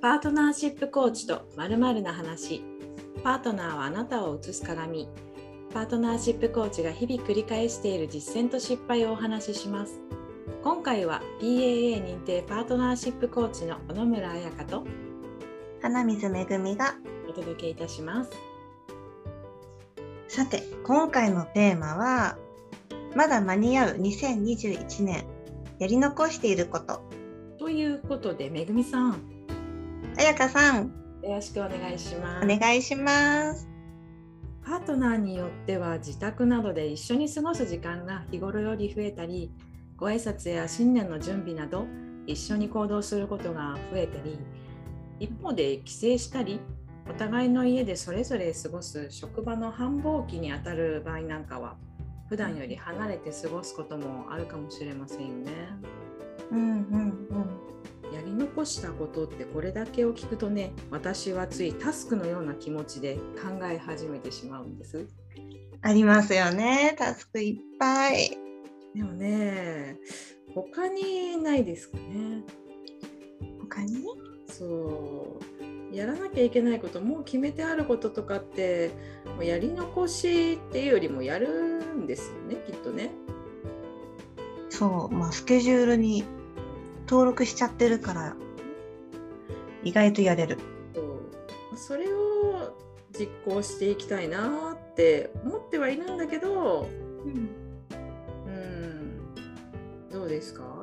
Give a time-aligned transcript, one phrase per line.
[0.00, 2.62] パートナーシップコーチとまるな話。
[3.24, 5.08] パートナーはあなたを映す鏡。
[5.74, 10.00] パートナーシップコーチが日々繰り返している実践と失敗をお話しします。
[10.62, 14.84] 今回は PAA 認定パートナーシップコーチの小野村彩香と
[15.82, 16.94] 花水めぐみが
[17.28, 18.30] お届けいたします。
[20.28, 22.38] さて、今回のテーマは、
[23.16, 25.24] まだ間に合う2021年、
[25.80, 27.02] やり残していること。
[27.58, 29.37] ということで、めぐみさん、
[30.16, 32.44] 彩香さんよろしくお願いします。
[32.44, 33.68] お願いします。
[34.64, 39.50] パートナーによっては自宅などで一緒に過ごす時間が日頃より増えたり
[39.96, 41.86] ご挨拶や新年の準備など
[42.26, 44.38] 一緒に行動することが増えたり
[45.20, 46.60] 一方で帰省したり
[47.08, 51.76] お互いの家でそれぞれ過ごす職場の繁忙期にあたる場合なんかは
[52.28, 55.52] 普段より離れて過ごすこともあるかもしれませんよね。
[56.50, 57.78] うんうんうん
[58.12, 65.06] やり残したことってこれだけを聞くとね私はついタスクのような気持ちで考え始めてしまうんです。
[65.82, 68.30] ありますよねタスクいっぱい。
[68.94, 69.98] でもね
[70.54, 72.42] 他にないですかね。
[73.60, 74.04] 他に？
[74.48, 75.38] そ
[75.92, 78.90] うやらなきゃいけないこともう決めてあることとかって
[79.36, 83.10] もうやり残しっていうよりもやるんですよねきっとね。
[84.70, 86.24] そうまあスケジュールに
[87.08, 88.36] 登録しちゃってるから
[89.82, 90.58] 意外とやれる。
[91.76, 92.76] それを
[93.16, 96.88] 実行していきたいなって思ってはいるんだけど、
[97.24, 97.48] うん、
[98.46, 100.82] うん、どうですか？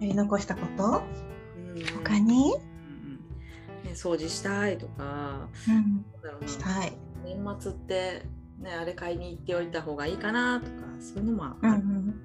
[0.00, 1.02] やり残したこと、
[1.56, 2.58] うん、他に、う
[3.06, 3.16] ん
[3.84, 6.48] ね、掃除したいとか、うん、だろうな。
[6.48, 6.92] したい。
[7.24, 8.26] 年末って、
[8.60, 12.22] ね、あれ買いに行っておいた方がいいかなとかそういうのもある、ね、うん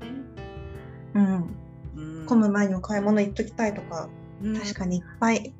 [1.16, 1.56] うん、
[1.95, 4.09] うん、混む前にも買い物行っときたいとか、
[4.42, 5.53] うん、確かにいっぱい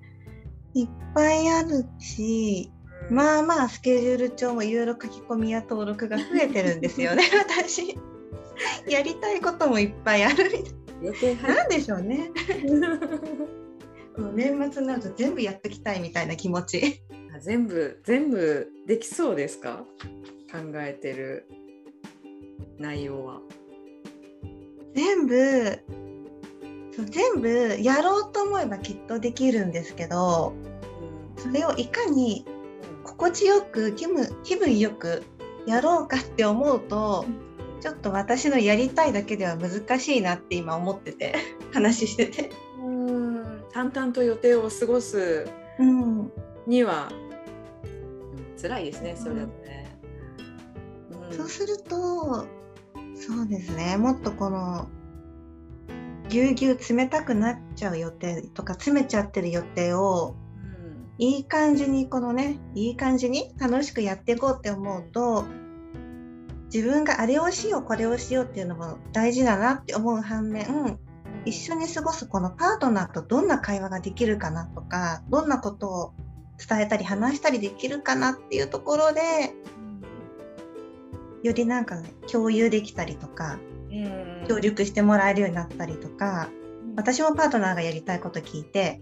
[0.74, 2.72] いっぱいあるし、
[3.10, 7.98] うん、まあまあスケジュール帳もいろいろ書き込みや登録が増えてるんですよね 私。
[8.88, 10.46] やりたいこともいっぱいある
[11.04, 11.36] みたい。
[11.38, 11.56] な。
[11.56, 12.32] なんでしょうね。
[14.36, 17.02] 年末になると全部やってきたいみたいな気持ち。
[17.42, 19.86] 全部全部できそうですか？
[20.52, 21.48] 考えてる
[22.78, 23.42] 内容は。
[24.94, 25.80] 全部
[26.96, 30.54] そう全部やろうと思えばきっとできるんですけど、
[31.38, 32.46] それをいかに
[33.04, 35.24] 心地よく気分気分よく
[35.66, 37.26] やろうかって思うと、
[37.82, 41.36] ちょっと私のやりたいだけでは難しいなって今思ってて
[41.74, 42.52] 話してて。
[42.80, 43.64] うん。
[43.74, 45.48] 淡々と予定を過ごす
[46.68, 47.10] には、
[47.84, 49.98] うん、辛いですねそれだとね、
[51.32, 52.46] うん、そうすると
[53.16, 53.98] そうですね。
[53.98, 54.88] もっとこの
[56.30, 65.46] ぎゅうぎゅう冷たくなっちゃう予定とか詰めちゃってる予定を、うん、いい感じにこのねいい感じに楽しくやっていこうって思うと
[66.74, 70.98] 自分があれをしようこれをしようっていうのも大事だなって思う反面
[71.46, 76.14] 一緒に過ごすこのパートナーとどんな会話ができるかなとかどんなことを
[76.58, 79.22] 伝えたり話したりできるかなっていうところで
[81.44, 83.60] よりなんか、ね、共有できたりとか、
[84.48, 86.50] 協力してもらえるようになったりとか、
[86.96, 89.02] 私もパートナーがやりたいこと聞いて、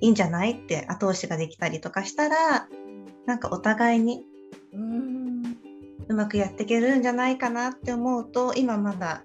[0.00, 2.68] いいんじゃないって後押しができたりとかしたら、
[3.26, 4.24] なんかお互いに
[6.08, 9.24] うまくやっていけるんじゃないかなって思うと、今まだ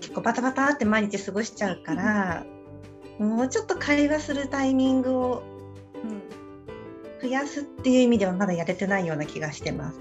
[0.00, 2.46] 結構バタバタって毎日過ごしちゃうから、
[3.18, 5.42] もうちょっと会話するタイミングを
[7.22, 10.00] 増やすっていう意味ではまだやれてないような気がしてます。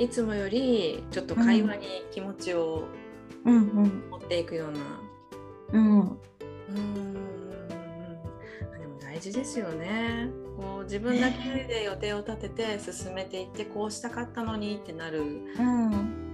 [0.00, 2.84] いつもよりちょっと会話に気持ちを
[3.44, 4.80] 持っていくような。
[5.72, 10.30] うん、うん、でも大事ですよね。
[10.56, 15.22] こう自分だけで予定を立てて進めていってこうしたかったのにってなる。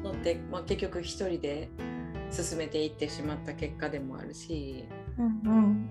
[0.05, 1.69] のって、まあ、結局一人で
[2.31, 4.85] 進めていってしまった結果でもあるし、
[5.19, 5.27] うん。
[5.27, 5.91] うん、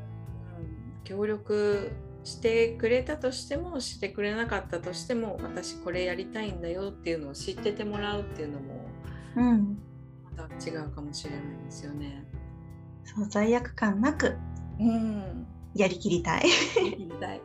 [1.04, 1.92] 協力
[2.26, 8.86] してくれたとしてもしてくれなかったとしても私これやりたいんだよっていうのを知っててもらうっていうのも、
[9.38, 9.78] うん、
[10.24, 12.26] また違うかもしれないですよね。
[13.04, 14.36] そう罪悪感なく、
[14.80, 16.50] うん、やりきりたい。
[16.50, 17.42] やりきりたい。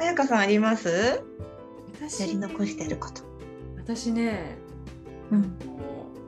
[0.00, 1.22] 彩香さんあります？
[2.00, 3.22] 私やり残してること。
[3.76, 4.56] 私ね、
[5.30, 5.58] うん、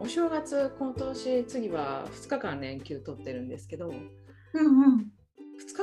[0.00, 3.94] お正月今年次は2日間連休取ってるんですけど、うん
[4.54, 5.06] うん、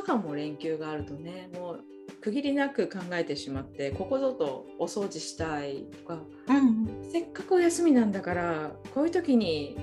[0.06, 1.84] 2日間も連休があるとねもう
[2.22, 9.76] 区切りなく考えてしまってここぞとお掃除したいとか、うん、せっかくお休みなんだからこういう時に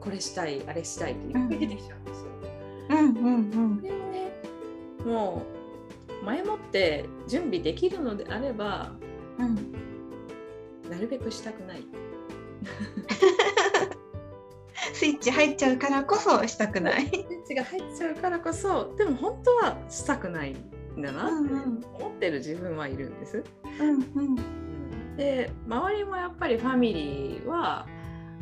[0.00, 2.30] ここれしたいあれしたいっていっぱい出てきちゃうんですよ。
[2.90, 3.28] うんうんう
[3.74, 4.32] んこれをね
[5.04, 5.42] も
[6.22, 8.92] う前もって準備できるのであれば
[9.38, 9.54] うん
[10.88, 11.84] なるべくしたくない。
[15.28, 17.06] チ入っちゃうからこそしたくない。
[17.06, 21.52] スイッチが入っちゃうからこそでも本当はしたくないんだなって
[22.02, 23.44] 思ってる自分はいるんです。
[23.80, 24.02] うんうん。
[24.16, 25.16] うん。
[25.16, 27.86] で周りもやっぱりファミリーは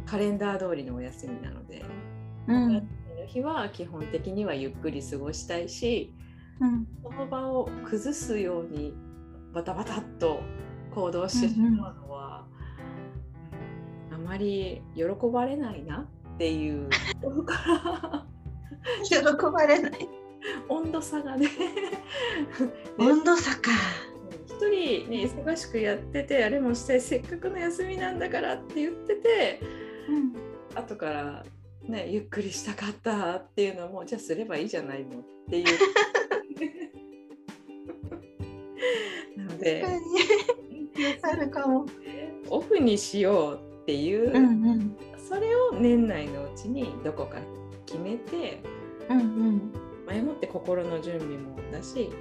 [0.07, 1.85] カレンダー通りのお休みなので、
[2.47, 2.75] うん。
[2.75, 2.83] の
[3.27, 6.15] 日は基本的にはゆっくり過ごしたいし
[6.61, 6.87] うん。
[7.03, 8.95] その場を崩すように
[9.53, 10.41] バタバタっと
[10.95, 12.47] 行動してしまうのは、
[14.13, 16.89] あまり喜ばれないなっていう
[17.23, 18.27] ところから
[19.09, 20.09] 喜ばれない。
[20.69, 21.49] 温度差がね
[22.99, 23.71] 温度差か。
[24.45, 29.61] 一人ね忙しくやっててあれもしたいせっかくの休みなんだからって言ってて
[30.09, 30.35] うん
[30.79, 31.45] 後から
[31.83, 35.65] ねゆっくりしたかったっていうのもじゃあすればいいじゃないのっていう。
[39.37, 39.85] なので
[41.23, 41.87] あるかも。
[42.49, 44.97] オフにしようっていう、うんうん
[45.27, 47.39] それを年内のうちにどこか
[47.85, 48.63] 決めて
[49.09, 49.73] うんうん
[50.07, 52.13] 前もって心の準備もだし、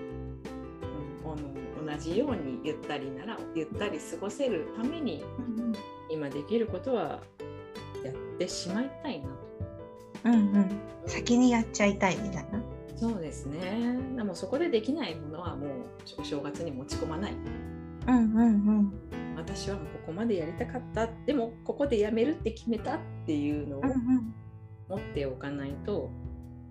[1.24, 5.74] うん、あの同じようにゆったりならゆったり過ごせるためにうん
[6.10, 7.22] 今できることは
[8.04, 9.34] やってしまいたいなと。
[10.26, 12.60] うんうん先にやっちゃいたいみたいな。
[12.96, 14.00] そうですね。
[14.16, 15.70] でもそこでできないものはもう
[16.18, 17.34] お正月に持ち込まない。
[18.08, 18.42] うんうんう
[18.72, 18.94] ん
[19.36, 21.08] 私はもうここまでやりたかった。
[21.26, 23.82] でもここでやめるって決めたっていうのを
[24.90, 26.10] 持っておかないと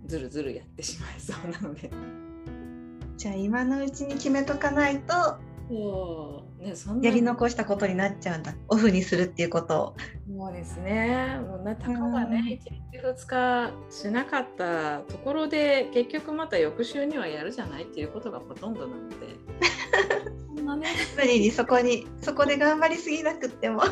[0.06, 1.90] ずるずるやってしまいそうなので。
[3.16, 5.14] じゃあ今のうちに決めとかないと
[5.68, 8.54] そうねそんなやり残したことになっちゃうんだ。
[8.68, 9.96] オフにするっていうことを。
[10.36, 11.38] そうですね。
[11.48, 19.16] もうなたかがね、1日2日しなかったところで、結局また翌週にはやるじゃないっていうことがほとんどなので。
[20.56, 23.82] そんなね、無理にそこにそこで頑張りすぎなくっても。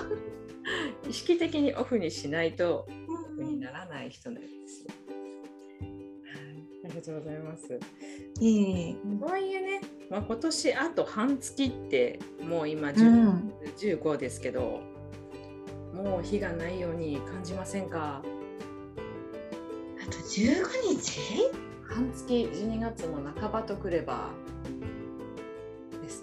[1.08, 4.88] 意識的にオフにしないとオフにならない人なんですよ。
[5.80, 7.80] はいありがとうございます。
[8.40, 8.96] いい。
[9.18, 13.52] とはいえね、まあ、今年あと半月ってもう今う10ん。
[13.76, 14.80] 15ですけど、
[15.92, 18.22] もう日がないように感じませんか？
[20.00, 20.64] あと15
[20.96, 21.20] 日？
[21.82, 24.30] 半月12月も半ばとくれば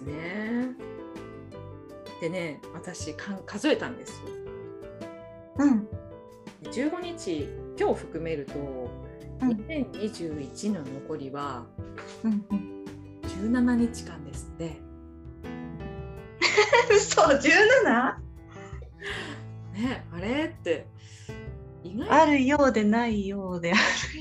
[0.00, 0.76] すね。
[2.20, 4.28] でね私かん数えたんですよ。
[5.58, 5.88] うん。
[6.62, 7.48] 15日
[7.78, 8.54] 今日含めると
[9.40, 11.66] うん2021の残りは
[12.24, 12.84] うんうん。
[13.22, 14.80] 17日間ですって。
[16.94, 18.14] 嘘17？
[19.72, 20.86] ねあれって
[21.82, 23.72] 意外あるようでないようで。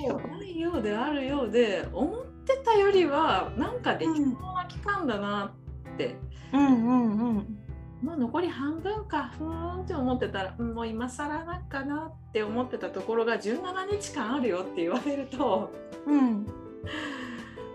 [0.08, 5.69] とないようであるようで思ってたよりはなんかできそうな期間だなっ
[6.00, 6.16] て。
[6.54, 7.60] うんうんうん。
[8.02, 15.70] もう残り半分かふーんって思ってたらうんもう今更なんかなって思ってたところが17日間あるよって言われると
[16.08, 16.46] うん。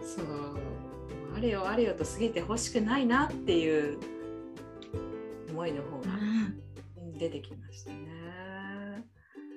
[0.03, 0.57] そう
[1.37, 3.99] あれよあれよと過ぎてほしくないなっていう
[5.51, 6.15] 思いの方が
[6.97, 9.05] うん出てきましたね。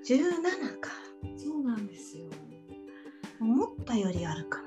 [0.05, 0.91] 17か。
[1.37, 2.25] そうなんですよ。
[3.41, 4.66] 思ったよりあるかも。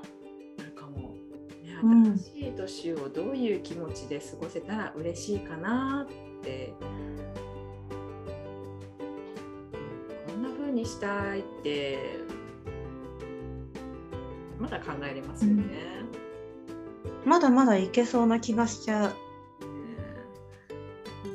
[1.81, 6.85] 新しい年をどういう気持ちで過ごせたら嬉しいかなって、う。
[6.85, 7.17] ん。
[10.27, 10.43] こん。
[10.43, 11.97] な風にしたいって
[14.59, 15.63] まだ考えれますよね。
[17.25, 19.07] まだまだいけそうな気がしちゃう。
[19.07, 19.13] ね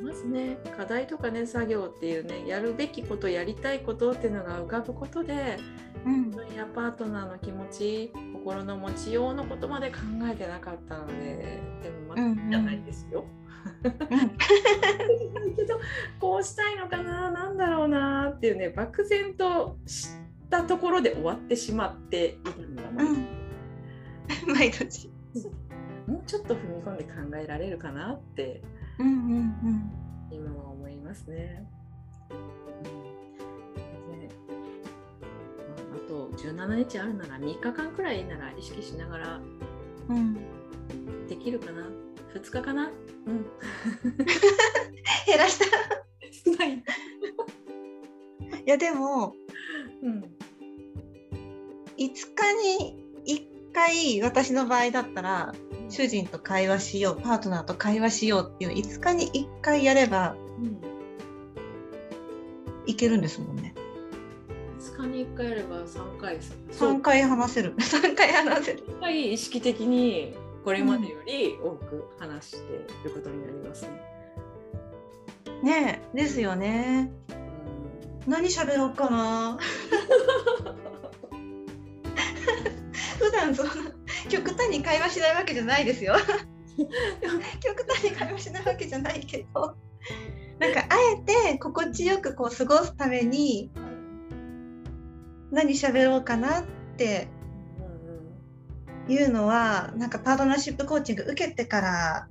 [0.03, 5.57] まずね課題とかね作業っていうねやるべきことやりたいことっていうのが浮かぶことで
[6.05, 6.27] うん。
[6.57, 8.11] やパートナーの気持ち
[8.47, 13.25] 心の持ちようのことまで考えてなかったのででもまあじゃないですよ。
[13.25, 13.27] うん
[15.57, 15.79] けど
[16.21, 20.09] こうしたいのかななんだろうなっていうね漠然と知っ
[20.49, 23.27] たところで終わってしまっているのがまあうん。
[24.55, 25.11] 毎年。
[26.07, 28.61] もうちょっと踏み込んで考えられるかなって
[28.97, 29.91] うんうん
[30.31, 31.67] 今は思いますね。
[36.17, 39.39] と17日あるなら3日間くらいなら意識しながら
[40.09, 40.17] うん。
[40.17, 41.27] うん。
[41.27, 41.87] できるかな
[42.33, 42.89] ？2日かな？
[43.27, 43.45] うん
[45.25, 45.65] 減らした。
[46.45, 46.81] 少ない、い
[48.65, 49.33] やでも
[50.01, 50.27] うん、5
[51.97, 52.09] 日
[52.79, 52.95] に
[53.25, 55.53] 1回私の場合だったら
[55.89, 60.81] 主人と会話しようパートナーと会話しようっていう5日に1回やればうん
[62.85, 63.66] いけるんですもんね。
[64.97, 73.89] 2日に1回やれば3回3回話せる 3回話せる3回意識的にこれまでより多く話していることになりますね。
[75.45, 77.09] うん、ねですよね。
[78.25, 79.57] うん、何喋ろうかな。
[83.17, 83.73] 普段そんな
[84.29, 86.15] 極端に会話しないわけじゃないですよ。
[87.61, 89.75] 極端に会話しないわけじゃないけど
[90.59, 93.71] なんかあえて心地よくこう過ごすために
[95.51, 96.63] 何喋ろうかなっ
[96.97, 97.27] て
[99.07, 102.27] いうのはなんかパートナーシップコーチング受けてから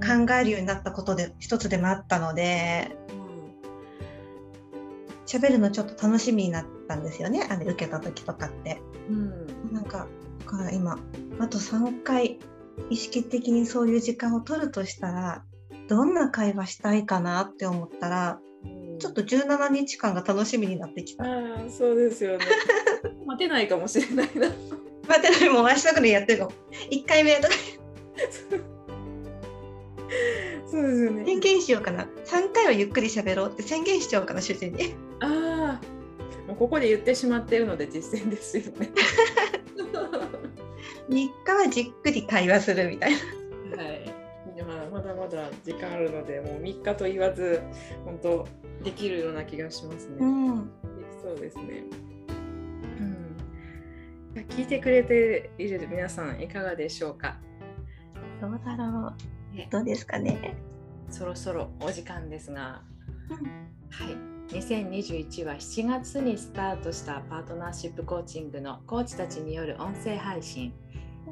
[0.00, 2.96] 考えるようになったことで一つでもあったので
[5.26, 8.80] 喋るのちょっと楽しみになったんですよねあれ受けた時とかって。
[9.08, 10.06] うん、なんか
[10.44, 10.98] から今
[11.38, 12.38] あと3回
[12.90, 15.44] 意識的にそういう時間を取るとしたら
[15.88, 18.40] どんな会話したいかなって思ったら、
[19.04, 21.24] ちょっと17日間が楽しみになってきた。
[21.24, 21.26] あ
[21.68, 22.46] そうですよね。
[23.26, 24.48] 待てないかもしれないな。
[25.06, 26.52] 待てないもう明日ぐらいやってるかも。
[26.90, 27.48] 1回目とか。
[30.66, 31.26] そうですよね。
[31.26, 32.08] 宣言しようかな。
[32.24, 34.94] 3回はゆっくり喋ろうって宣言しちゃおうかな、主人に。
[35.20, 35.80] ああ、
[36.48, 38.90] もうここで言ってしまっているので実践ですよね。
[41.10, 43.18] 3日はじっくり会話するみたいな。
[45.34, 47.60] だ時間あるので、もう3日と言わず、
[48.04, 48.48] 本当
[48.82, 50.16] できるような気がしますね。
[50.20, 51.84] うん、できそうですね。
[54.34, 54.42] うん。
[54.48, 57.36] 聞いてくれている皆さん、いかがでしょうか？
[58.40, 59.14] どうだろう。
[59.70, 60.56] どうですかね？
[61.10, 62.82] そろそろお時間ですが、
[63.30, 63.36] うん、
[63.90, 64.16] はい。
[64.48, 70.74] 2021は7月にスタートしたパートナーシップコーチングのコーチたちによる音声配信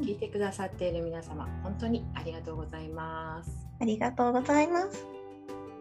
[0.00, 3.50] 聞いてくださっている皆様本当にありがとうございます。
[3.80, 5.06] ありがとうございます。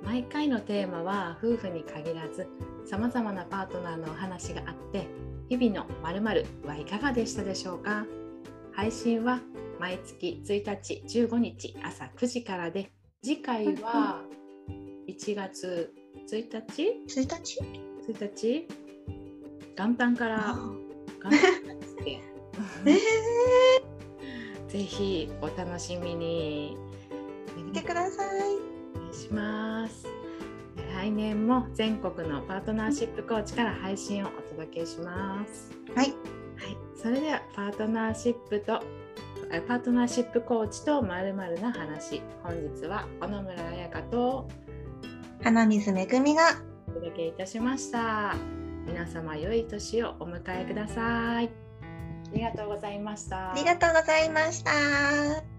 [0.04, 2.48] 毎回のテーマは夫婦に限らず
[2.86, 5.08] さまざまなパートナーのお話があって
[5.50, 8.06] 日々のまるはいかがでしたでしょうか？
[8.74, 9.40] 配信は
[9.80, 12.92] 毎月1日15日朝9時からで
[13.24, 14.22] 次回は
[15.08, 15.94] 1月
[16.32, 17.60] 1日 ?1 日
[18.12, 18.68] ?1 日？
[19.78, 20.56] 元旦から
[21.24, 21.30] 元
[21.68, 22.22] 旦ですね。
[22.86, 23.81] えー
[24.72, 26.78] ぜひお楽しみに
[27.58, 28.30] 見てください。
[28.96, 30.08] お願いします。
[30.96, 35.72] 来年も全国のパートナーシップコーチから配信をお届けします。
[35.94, 36.08] はい。
[36.08, 36.16] はい。
[36.96, 38.82] それではパートナーシップと
[39.68, 42.22] パートナーシップコーチとまるまるな話。
[42.42, 44.48] 本日は小野村彩香と
[45.44, 48.36] 花水めぐみがお届けいたしました。
[48.86, 51.61] 皆様良い年をお迎えください。
[52.32, 53.52] ありがとうございました。
[53.52, 55.51] ありがとうございました。